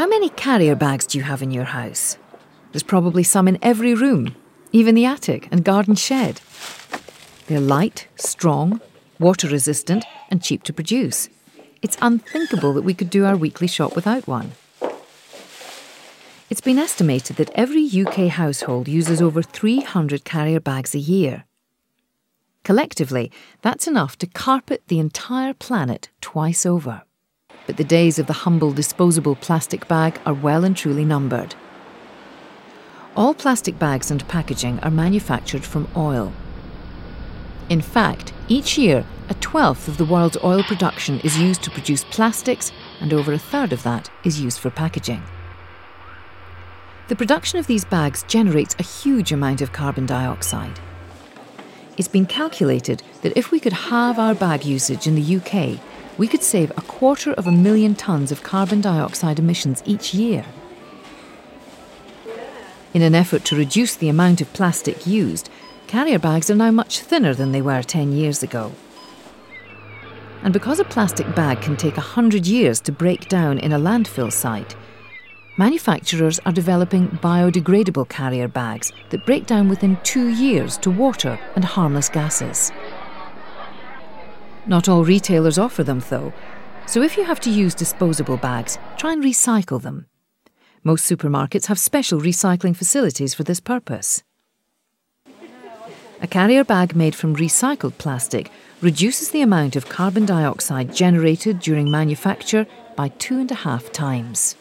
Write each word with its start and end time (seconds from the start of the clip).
How 0.00 0.06
many 0.06 0.30
carrier 0.30 0.74
bags 0.76 1.06
do 1.06 1.18
you 1.18 1.24
have 1.24 1.42
in 1.42 1.50
your 1.50 1.64
house? 1.64 2.16
There's 2.72 2.82
probably 2.82 3.22
some 3.22 3.46
in 3.46 3.58
every 3.60 3.92
room, 3.92 4.34
even 4.72 4.94
the 4.94 5.04
attic 5.04 5.46
and 5.52 5.62
garden 5.62 5.94
shed. 5.94 6.40
They're 7.48 7.60
light, 7.60 8.08
strong, 8.16 8.80
water 9.18 9.46
resistant, 9.46 10.06
and 10.30 10.42
cheap 10.42 10.62
to 10.62 10.72
produce. 10.72 11.28
It's 11.82 11.98
unthinkable 12.00 12.72
that 12.72 12.82
we 12.82 12.94
could 12.94 13.10
do 13.10 13.26
our 13.26 13.36
weekly 13.36 13.66
shop 13.66 13.94
without 13.94 14.26
one. 14.26 14.52
It's 16.48 16.62
been 16.62 16.78
estimated 16.78 17.36
that 17.36 17.50
every 17.54 17.86
UK 17.86 18.28
household 18.28 18.88
uses 18.88 19.20
over 19.20 19.42
300 19.42 20.24
carrier 20.24 20.60
bags 20.60 20.94
a 20.94 20.98
year. 20.98 21.44
Collectively, 22.64 23.30
that's 23.60 23.86
enough 23.86 24.16
to 24.16 24.26
carpet 24.26 24.82
the 24.88 24.98
entire 24.98 25.52
planet 25.52 26.08
twice 26.22 26.64
over. 26.64 27.02
But 27.70 27.76
the 27.76 27.84
days 27.84 28.18
of 28.18 28.26
the 28.26 28.32
humble 28.32 28.72
disposable 28.72 29.36
plastic 29.36 29.86
bag 29.86 30.20
are 30.26 30.34
well 30.34 30.64
and 30.64 30.76
truly 30.76 31.04
numbered. 31.04 31.54
All 33.14 33.32
plastic 33.32 33.78
bags 33.78 34.10
and 34.10 34.26
packaging 34.26 34.80
are 34.80 34.90
manufactured 34.90 35.62
from 35.62 35.86
oil. 35.96 36.32
In 37.68 37.80
fact, 37.80 38.32
each 38.48 38.76
year, 38.76 39.06
a 39.28 39.34
twelfth 39.34 39.86
of 39.86 39.98
the 39.98 40.04
world's 40.04 40.36
oil 40.42 40.64
production 40.64 41.20
is 41.20 41.38
used 41.38 41.62
to 41.62 41.70
produce 41.70 42.02
plastics, 42.02 42.72
and 43.00 43.12
over 43.12 43.32
a 43.32 43.38
third 43.38 43.72
of 43.72 43.84
that 43.84 44.10
is 44.24 44.40
used 44.40 44.58
for 44.58 44.70
packaging. 44.70 45.22
The 47.06 47.14
production 47.14 47.60
of 47.60 47.68
these 47.68 47.84
bags 47.84 48.24
generates 48.24 48.74
a 48.80 48.82
huge 48.82 49.30
amount 49.30 49.60
of 49.60 49.72
carbon 49.72 50.06
dioxide. 50.06 50.80
It's 51.96 52.08
been 52.08 52.26
calculated 52.26 53.04
that 53.22 53.36
if 53.36 53.52
we 53.52 53.60
could 53.60 53.74
halve 53.74 54.18
our 54.18 54.34
bag 54.34 54.64
usage 54.64 55.06
in 55.06 55.14
the 55.14 55.36
UK, 55.36 55.78
we 56.20 56.28
could 56.28 56.42
save 56.42 56.70
a 56.72 56.82
quarter 56.82 57.32
of 57.32 57.46
a 57.46 57.50
million 57.50 57.94
tonnes 57.94 58.30
of 58.30 58.42
carbon 58.42 58.82
dioxide 58.82 59.38
emissions 59.38 59.82
each 59.86 60.12
year. 60.12 60.44
In 62.92 63.00
an 63.00 63.14
effort 63.14 63.42
to 63.46 63.56
reduce 63.56 63.96
the 63.96 64.10
amount 64.10 64.42
of 64.42 64.52
plastic 64.52 65.06
used, 65.06 65.48
carrier 65.86 66.18
bags 66.18 66.50
are 66.50 66.54
now 66.54 66.70
much 66.72 67.00
thinner 67.00 67.32
than 67.32 67.52
they 67.52 67.62
were 67.62 67.82
10 67.82 68.12
years 68.12 68.42
ago. 68.42 68.70
And 70.42 70.52
because 70.52 70.78
a 70.78 70.84
plastic 70.84 71.34
bag 71.34 71.62
can 71.62 71.78
take 71.78 71.96
100 71.96 72.46
years 72.46 72.82
to 72.82 72.92
break 72.92 73.26
down 73.30 73.58
in 73.58 73.72
a 73.72 73.78
landfill 73.78 74.30
site, 74.30 74.76
manufacturers 75.56 76.38
are 76.44 76.52
developing 76.52 77.08
biodegradable 77.22 78.10
carrier 78.10 78.46
bags 78.46 78.92
that 79.08 79.24
break 79.24 79.46
down 79.46 79.70
within 79.70 79.96
two 80.02 80.28
years 80.28 80.76
to 80.78 80.90
water 80.90 81.40
and 81.54 81.64
harmless 81.64 82.10
gases. 82.10 82.72
Not 84.66 84.88
all 84.88 85.04
retailers 85.04 85.58
offer 85.58 85.82
them, 85.82 86.02
though, 86.08 86.32
so 86.86 87.02
if 87.02 87.16
you 87.16 87.24
have 87.24 87.40
to 87.40 87.50
use 87.50 87.74
disposable 87.74 88.36
bags, 88.36 88.78
try 88.96 89.12
and 89.12 89.22
recycle 89.22 89.80
them. 89.80 90.06
Most 90.82 91.10
supermarkets 91.10 91.66
have 91.66 91.78
special 91.78 92.20
recycling 92.20 92.76
facilities 92.76 93.34
for 93.34 93.44
this 93.44 93.60
purpose. 93.60 94.22
A 96.22 96.26
carrier 96.26 96.64
bag 96.64 96.94
made 96.94 97.14
from 97.14 97.36
recycled 97.36 97.96
plastic 97.96 98.50
reduces 98.82 99.30
the 99.30 99.40
amount 99.40 99.76
of 99.76 99.88
carbon 99.88 100.26
dioxide 100.26 100.94
generated 100.94 101.60
during 101.60 101.90
manufacture 101.90 102.66
by 102.96 103.08
two 103.08 103.38
and 103.38 103.50
a 103.50 103.54
half 103.54 103.90
times. 103.92 104.56